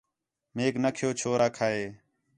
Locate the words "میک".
0.55-0.73